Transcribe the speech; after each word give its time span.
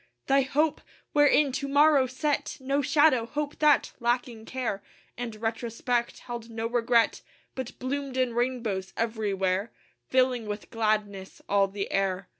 Thy 0.25 0.41
hope! 0.41 0.81
wherein 1.13 1.51
To 1.51 1.67
morrow 1.67 2.07
set 2.07 2.57
No 2.59 2.81
shadow; 2.81 3.27
hope 3.27 3.59
that, 3.59 3.93
lacking 3.99 4.45
care 4.45 4.81
And 5.15 5.35
retrospect, 5.35 6.21
held 6.21 6.49
no 6.49 6.65
regret, 6.65 7.21
But 7.53 7.77
bloomed 7.77 8.17
in 8.17 8.33
rainbows 8.33 8.93
everywhere 8.97 9.71
Filling 10.09 10.47
with 10.47 10.71
gladness 10.71 11.39
all 11.47 11.67
the 11.67 11.91
air. 11.91 12.29